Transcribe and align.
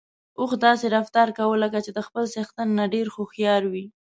اوښ 0.39 0.51
داسې 0.65 0.85
رفتار 0.95 1.27
کاوه 1.37 1.55
لکه 1.63 1.79
چې 1.85 1.91
د 1.93 1.99
خپل 2.07 2.23
څښتن 2.33 2.67
نه 2.79 2.85
ډېر 2.93 3.07
هوښيار 3.15 3.63
وي. 3.71 3.85